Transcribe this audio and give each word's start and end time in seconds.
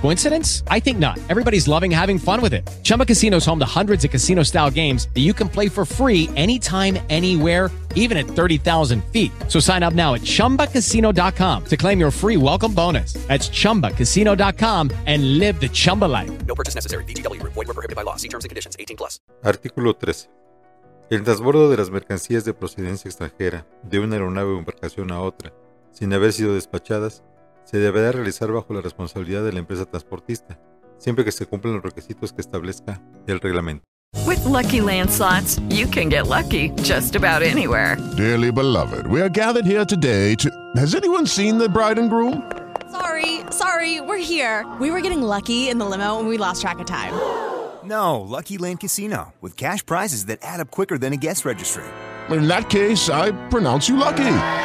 Coincidence? 0.00 0.62
I 0.68 0.78
think 0.80 0.98
not. 0.98 1.18
Everybody's 1.28 1.66
loving 1.66 1.90
having 1.90 2.18
fun 2.18 2.40
with 2.40 2.54
it. 2.54 2.62
Chumba 2.84 3.04
Casino 3.04 3.38
is 3.38 3.44
home 3.44 3.58
to 3.58 3.66
hundreds 3.66 4.04
of 4.04 4.10
casino 4.10 4.44
style 4.44 4.70
games 4.70 5.08
that 5.14 5.22
you 5.22 5.34
can 5.34 5.48
play 5.48 5.68
for 5.68 5.84
free 5.84 6.30
anytime, 6.36 6.98
anywhere, 7.10 7.70
even 7.96 8.16
at 8.16 8.26
30,000 8.26 9.02
feet. 9.12 9.32
So 9.48 9.58
sign 9.58 9.82
up 9.82 9.94
now 9.94 10.14
at 10.14 10.20
chumbacasino.com 10.20 11.64
to 11.64 11.76
claim 11.76 11.98
your 11.98 12.12
free 12.12 12.36
welcome 12.36 12.72
bonus. 12.72 13.14
That's 13.26 13.48
chumbacasino.com 13.48 14.92
and 15.06 15.38
live 15.38 15.60
the 15.60 15.68
Chumba 15.68 16.04
life. 16.04 16.30
No 16.46 16.54
purchase 16.54 16.76
necessary. 16.76 17.02
VGW. 17.04 17.42
Void 17.42 17.56
were 17.56 17.74
prohibited 17.74 17.96
by 17.96 18.02
law. 18.02 18.16
See 18.16 18.28
terms 18.28 18.44
and 18.44 18.50
conditions. 18.50 18.76
18 18.78 18.96
plus. 18.96 19.18
Artículo 19.42 19.96
13. 19.96 20.28
El 21.08 21.22
transbordo 21.22 21.70
de 21.70 21.76
las 21.76 21.90
mercancías 21.90 22.44
de 22.44 22.52
procedencia 22.52 23.08
extranjera 23.08 23.64
de 23.84 24.00
una 24.00 24.16
aeronave 24.16 24.50
o 24.50 24.58
embarcación 24.58 25.12
a 25.12 25.20
otra, 25.20 25.52
sin 25.92 26.12
haber 26.12 26.32
sido 26.32 26.54
despachadas, 26.54 27.22
se 27.66 27.78
deberá 27.78 28.12
realizar 28.12 28.50
bajo 28.50 28.72
la 28.72 28.80
responsabilidad 28.80 29.44
de 29.44 29.52
la 29.52 29.58
empresa 29.58 29.84
transportista, 29.84 30.58
siempre 30.98 31.24
que 31.24 31.32
se 31.32 31.46
cumplan 31.46 31.74
los 31.74 31.82
requisitos 31.82 32.32
que 32.32 32.40
establezca 32.40 33.02
el 33.26 33.40
reglamento. 33.40 33.84
With 34.24 34.42
Lucky 34.44 34.80
Land 34.80 35.10
slots, 35.10 35.60
you 35.68 35.86
can 35.86 36.08
get 36.08 36.26
lucky 36.26 36.70
just 36.82 37.16
about 37.16 37.42
anywhere. 37.42 37.96
Dearly 38.16 38.50
beloved, 38.50 39.06
we 39.08 39.20
are 39.20 39.28
gathered 39.28 39.66
here 39.66 39.84
today 39.84 40.34
to. 40.36 40.48
Has 40.76 40.94
anyone 40.94 41.26
seen 41.26 41.58
the 41.58 41.68
bride 41.68 41.98
and 41.98 42.08
groom? 42.08 42.42
Sorry, 42.90 43.40
sorry, 43.50 44.00
we're 44.00 44.16
here. 44.16 44.64
We 44.80 44.90
were 44.90 45.00
getting 45.00 45.22
lucky 45.22 45.68
in 45.68 45.78
the 45.78 45.84
limo 45.84 46.18
and 46.18 46.28
we 46.28 46.38
lost 46.38 46.62
track 46.62 46.78
of 46.78 46.86
time. 46.86 47.12
No, 47.84 48.20
Lucky 48.20 48.58
Land 48.58 48.80
Casino, 48.80 49.34
with 49.40 49.56
cash 49.56 49.84
prizes 49.84 50.26
that 50.26 50.38
add 50.42 50.60
up 50.60 50.70
quicker 50.70 50.98
than 50.98 51.12
a 51.12 51.16
guest 51.16 51.44
registry. 51.44 51.84
In 52.30 52.48
that 52.48 52.70
case, 52.70 53.08
I 53.10 53.30
pronounce 53.48 53.88
you 53.88 53.96
lucky. 53.96 54.64